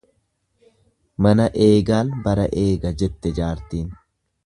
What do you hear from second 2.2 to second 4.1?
bara eega jette jaartiin.